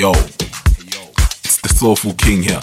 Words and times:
yo, 0.00 0.12
it's 0.12 1.60
the 1.60 1.68
Soulful 1.68 2.14
King 2.14 2.42
here, 2.42 2.60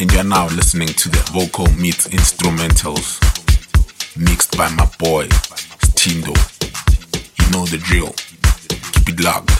and 0.00 0.12
you're 0.12 0.24
now 0.24 0.48
listening 0.48 0.88
to 0.88 1.08
the 1.08 1.22
vocal 1.32 1.68
meets 1.76 2.08
instrumentals 2.08 3.20
mixed 4.16 4.56
by 4.58 4.68
my 4.70 4.86
boy 4.98 5.28
Stindo. 5.86 6.34
You 7.38 7.50
know 7.52 7.64
the 7.66 7.78
drill. 7.78 8.12
Keep 8.92 9.10
it 9.10 9.24
locked. 9.24 9.58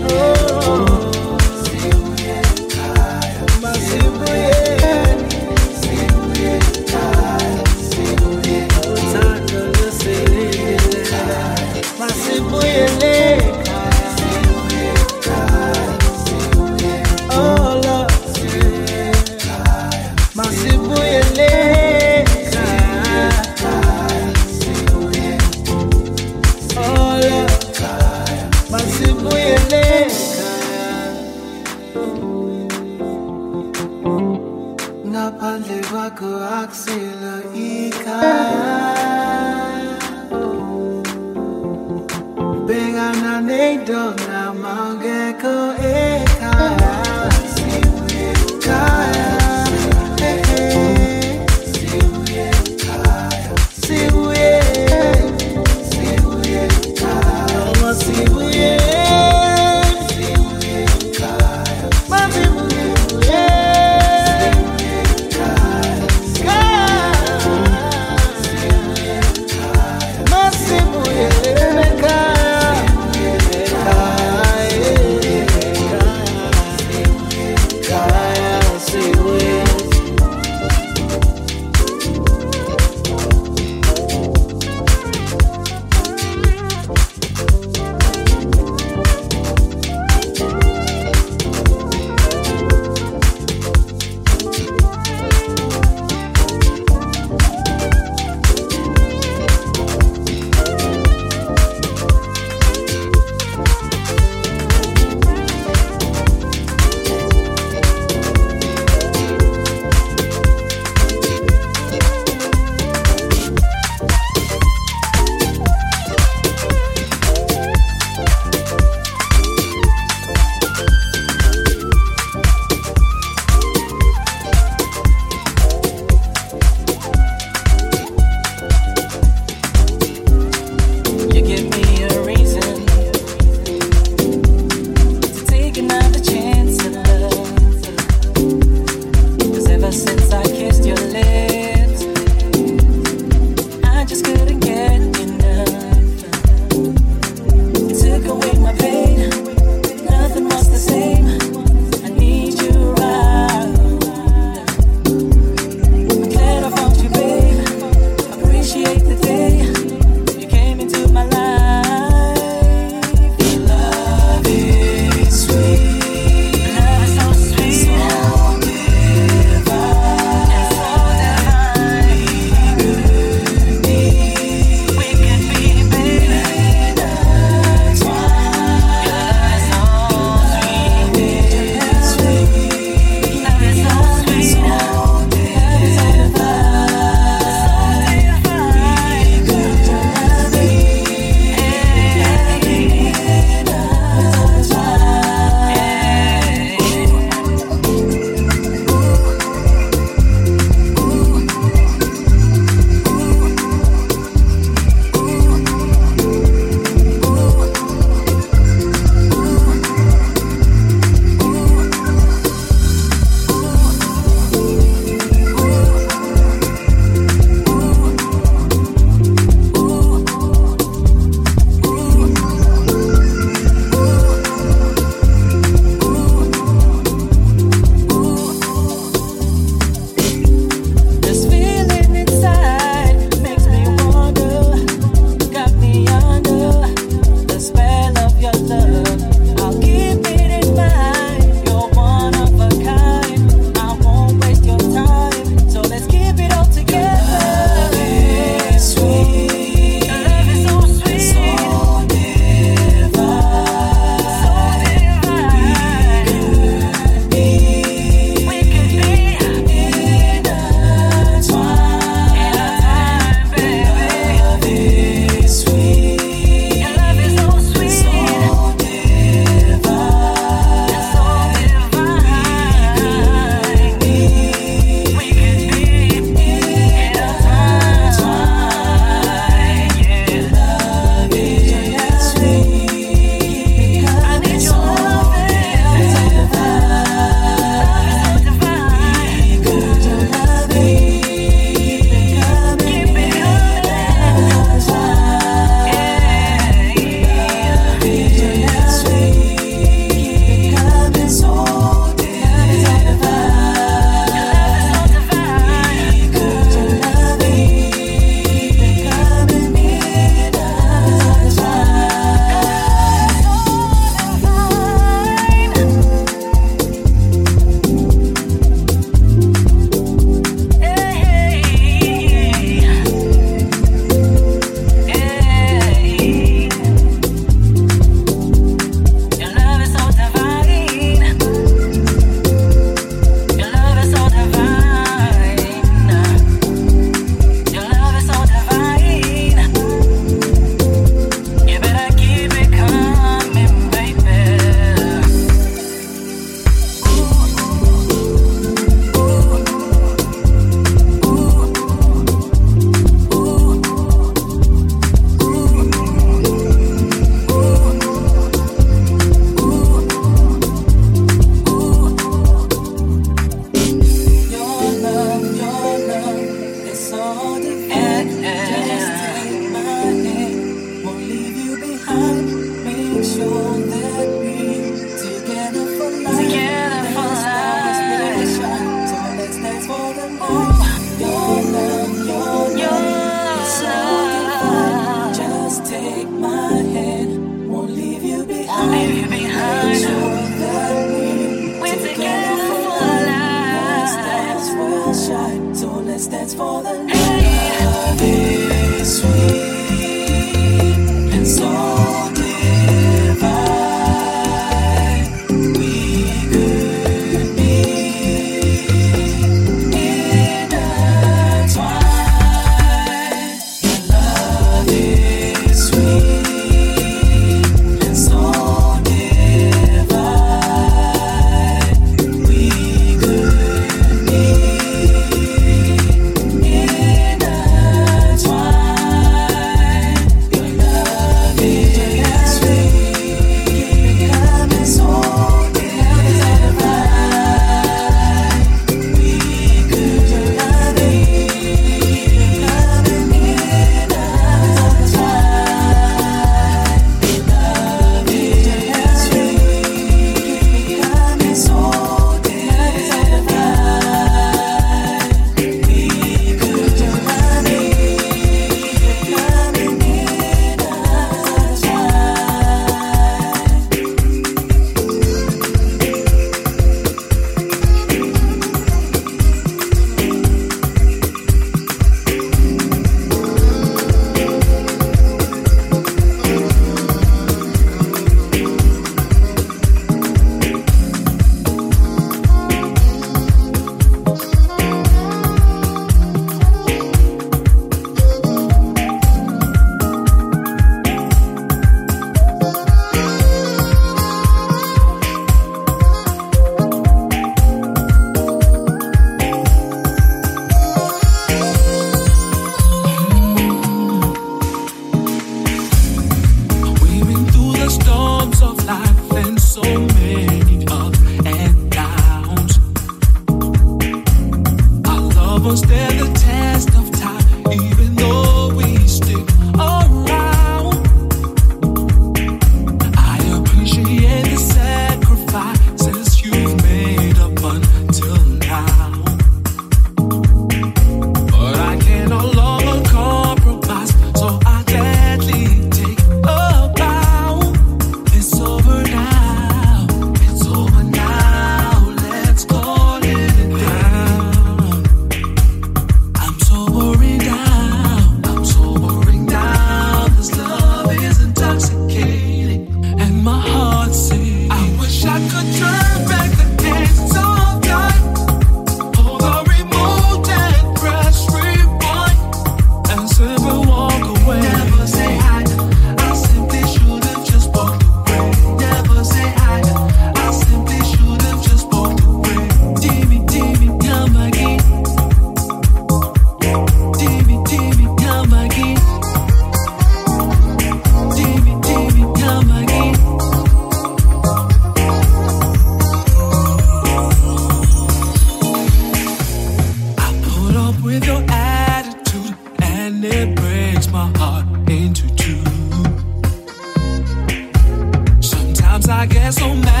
I 599.21 599.27
get 599.27 599.53
so 599.53 599.75
mad. 599.75 600.00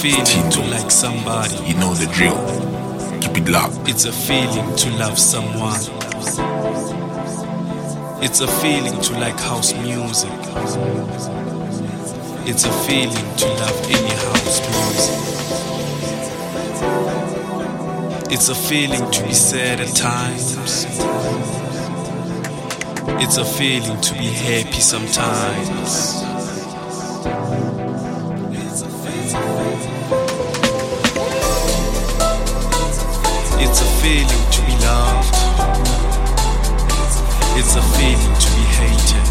Feeling 0.00 0.50
to 0.50 0.60
like 0.70 0.90
somebody. 0.90 1.56
You 1.66 1.74
know 1.74 1.92
the 1.92 2.06
drill. 2.14 2.40
Keep 3.20 3.36
it 3.36 3.50
locked. 3.50 3.86
It's 3.86 4.06
a 4.06 4.12
feeling 4.12 4.74
to 4.76 4.90
love 4.96 5.18
someone. 5.18 5.78
It's 8.22 8.40
a 8.40 8.48
feeling 8.48 8.98
to 8.98 9.12
like 9.18 9.38
house 9.38 9.74
music. 9.74 10.32
It's 12.48 12.64
a 12.64 12.72
feeling 12.86 13.36
to 13.36 13.46
love 13.60 13.78
any 13.90 14.14
house 14.24 14.60
music. 14.72 15.20
It's 18.32 18.48
a 18.48 18.54
feeling 18.54 19.10
to 19.10 19.22
be 19.22 19.34
sad 19.34 19.80
at 19.80 19.94
times. 19.94 20.56
It's 23.22 23.36
a 23.36 23.44
feeling 23.44 24.00
to 24.00 24.14
be 24.14 24.28
happy 24.28 24.80
sometimes. 24.80 26.29
Feeling 34.00 34.44
to 34.50 34.60
be 34.64 34.72
loved. 34.80 35.34
It's 37.60 37.76
a 37.76 37.82
feeling 37.96 38.34
to 38.44 38.48
be 38.56 38.64
hated. 38.80 39.26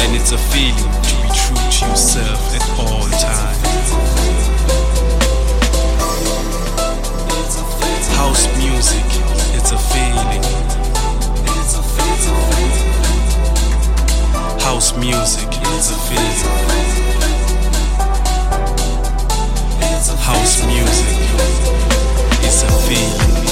And 0.00 0.14
it's 0.14 0.32
a 0.32 0.38
feeling 0.52 0.92
to 1.08 1.14
be 1.22 1.28
true 1.40 1.56
to 1.56 1.88
yourself 1.88 2.40
at 2.56 2.64
all 2.78 3.08
times. 3.16 3.88
House 8.20 8.44
music, 8.58 9.08
it's 9.56 9.72
a 9.72 9.78
feeling. 9.78 10.44
House 14.60 14.94
music, 14.98 15.48
it's 15.72 15.90
a 15.90 15.98
feeling. 16.06 17.47
House 20.06 20.64
music, 20.64 21.08
it's 22.44 22.62
a 22.62 22.68
feeling. 22.86 23.48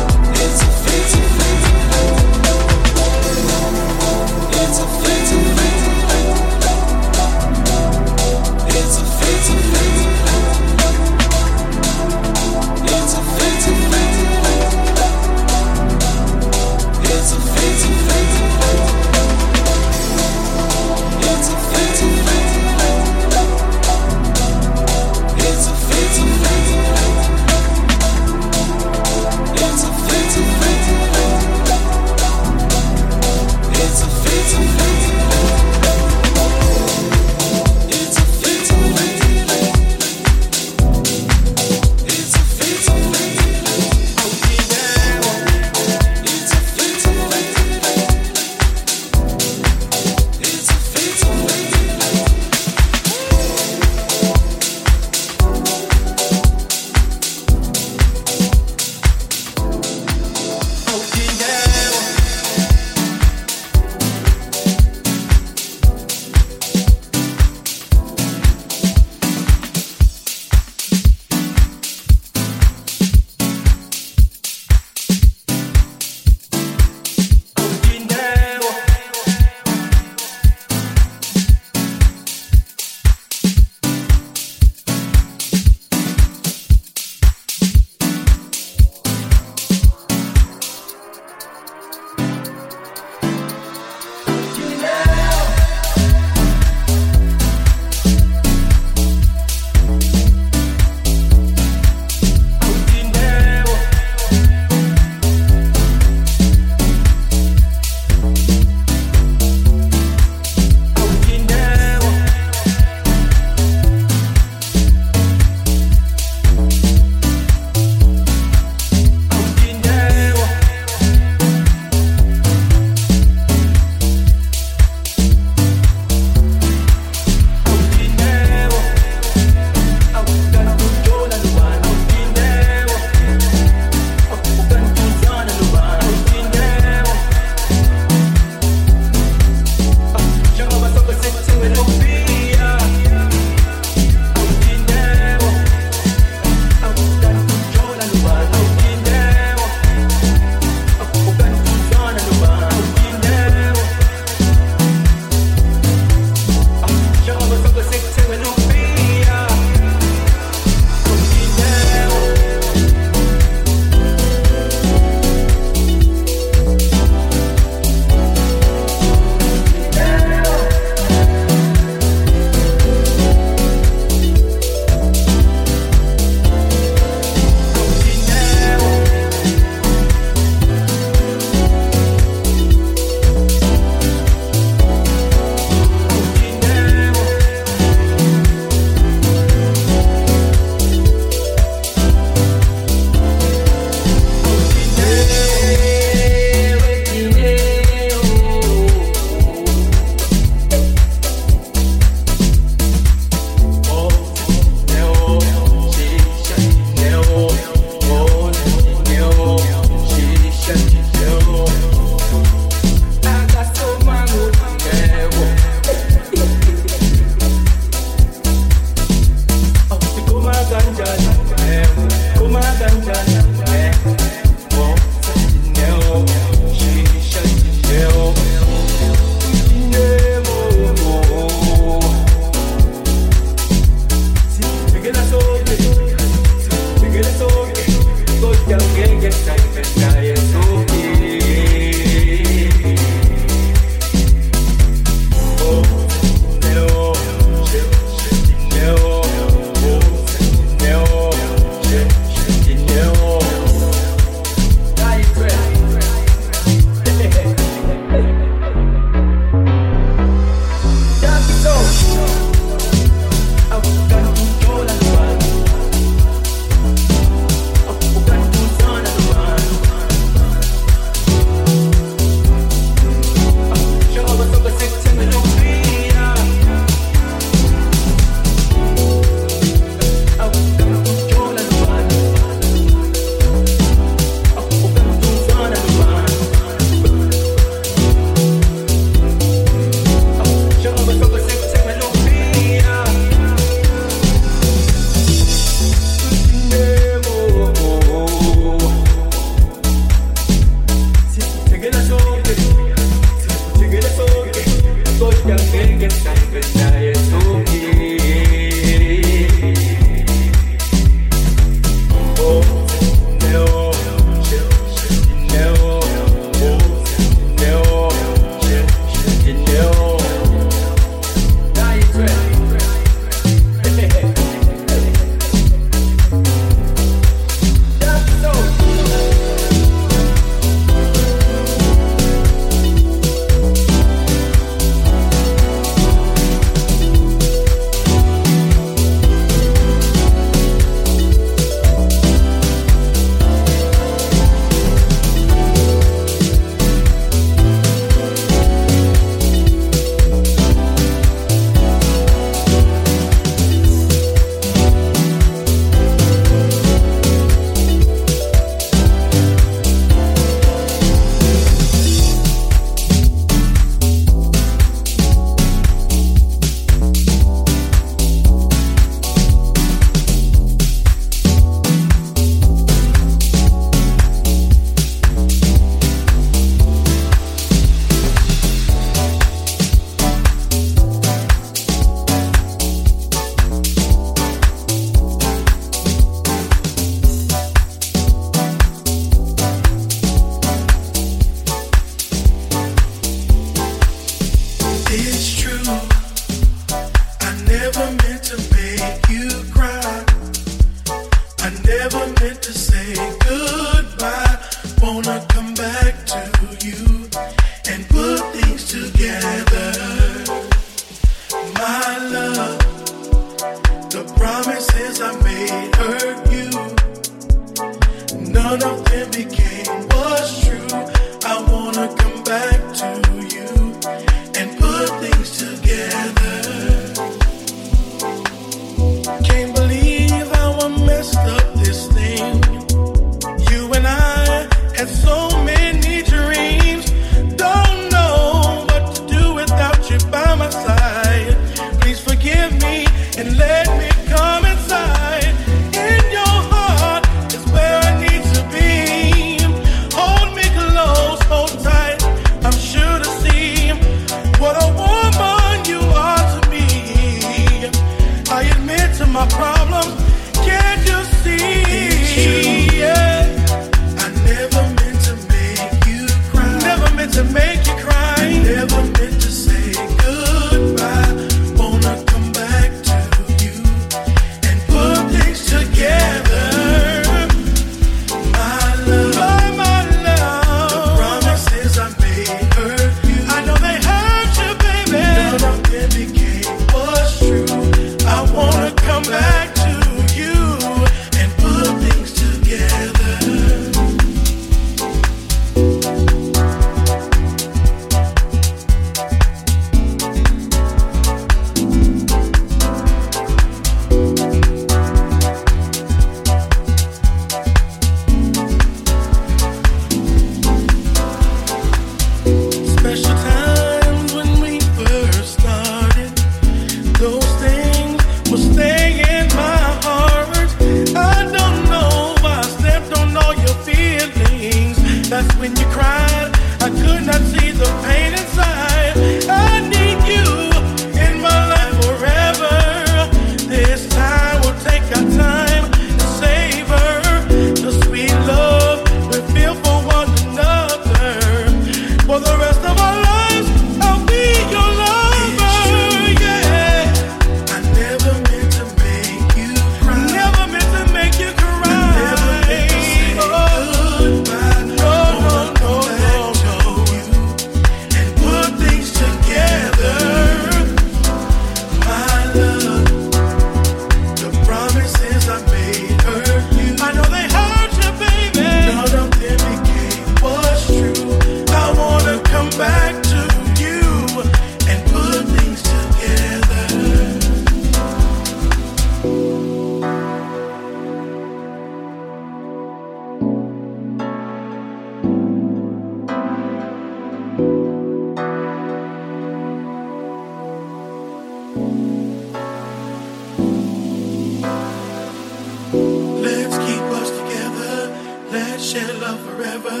love 599.24 599.40
forever. 599.48 600.00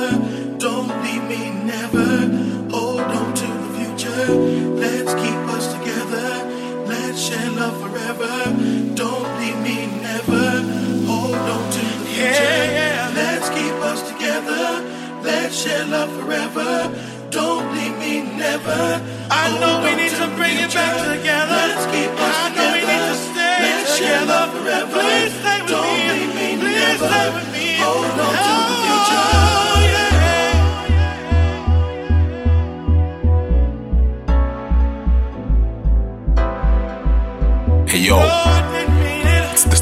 Don't 0.58 0.90
leave 1.04 1.24
me 1.32 1.42
never. 1.72 2.10
Hold 2.76 3.08
on 3.20 3.28
to 3.40 3.46
the 3.62 3.70
future. 3.78 4.24
Let's 4.84 5.12
keep 5.22 5.40
us 5.56 5.66
together. 5.76 6.28
Let's 6.92 7.18
share 7.26 7.50
love 7.60 7.76
forever. 7.84 8.34
Don't 9.02 9.28
leave 9.40 9.60
me 9.68 9.78
never. 10.08 10.46
Hold 11.10 11.44
on 11.54 11.64
to 11.76 11.84
the 12.00 12.04
future. 12.10 12.52
Yeah, 12.52 12.78
yeah. 12.80 13.20
Let's 13.22 13.48
keep 13.58 13.76
us 13.92 14.00
together. 14.12 14.64
Let's 15.28 15.54
share 15.62 15.86
love 15.86 16.12
forever 16.20 16.70
don't 17.30 17.66
leave 17.74 17.98
me 17.98 18.22
never. 18.38 19.02
I 19.28 19.44
know 19.58 19.82
we 19.82 19.90
need 20.00 20.10
to, 20.10 20.22
to 20.22 20.28
bring 20.38 20.54
future. 20.54 20.78
it 20.78 20.86
back 20.86 21.18
together. 21.18 21.60
Let's 21.66 21.86
keep 21.90 22.12
us 22.14 22.34
I 22.38 22.48
together. 22.48 22.54
know 22.54 22.74
we 22.78 22.82
need 22.92 23.04
to 23.10 23.16
stay 23.26 23.56
Let's 23.66 23.98
together. 23.98 24.43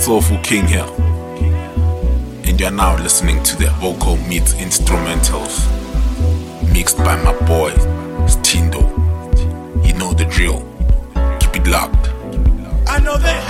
Soulful 0.03 0.39
King 0.39 0.67
here, 0.67 0.85
and 2.45 2.59
you're 2.59 2.73
now 2.73 2.97
listening 3.01 3.41
to 3.45 3.55
the 3.57 3.71
vocal 3.79 4.17
meets 4.27 4.53
instrumentals 4.55 5.63
mixed 6.73 6.99
by 6.99 7.15
my 7.23 7.33
boy 7.47 7.71
Stindo. 8.27 8.83
You 9.87 9.95
know 9.95 10.13
the 10.13 10.25
drill. 10.25 10.59
Keep 11.39 11.55
it 11.55 11.69
locked. 11.69 12.09
I 12.89 12.99
know 12.99 13.17
that. 13.17 13.42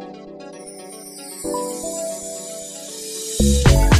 Thank 0.00 0.16
you. 3.66 3.91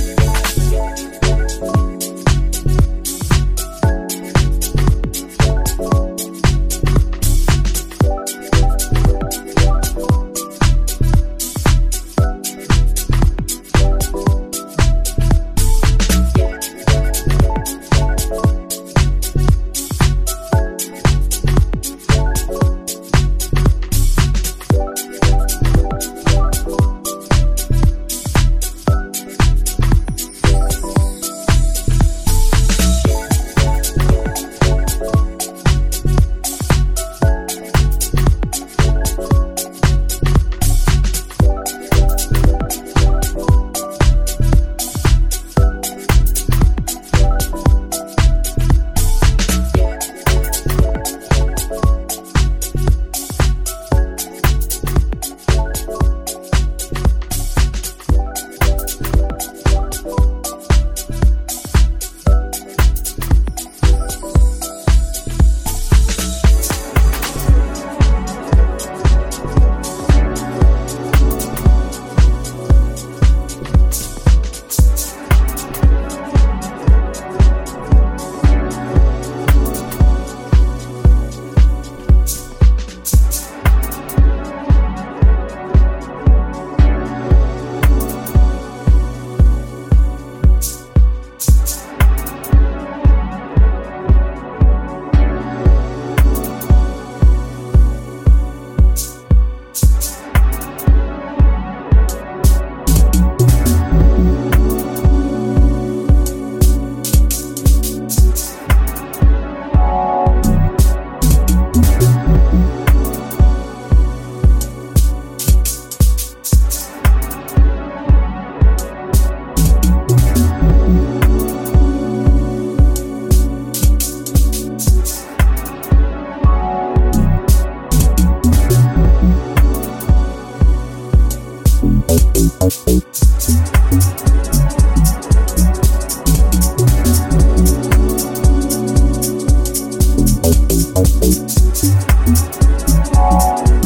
you 143.33 143.82